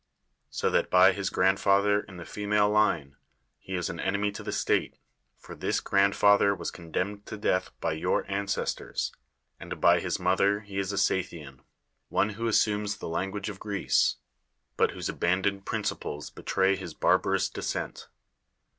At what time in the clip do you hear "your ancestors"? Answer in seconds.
7.91-9.11